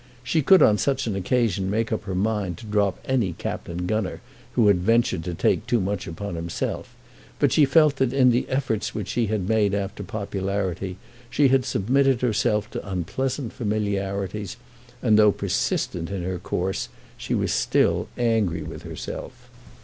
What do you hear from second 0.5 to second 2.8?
on such an occasion make up her mind to